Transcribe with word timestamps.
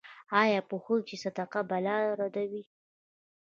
ایا 0.41 0.59
پوهیږئ 0.69 1.03
چې 1.07 1.15
صدقه 1.23 1.59
بلا 1.69 1.95
ردوي؟ 2.19 2.63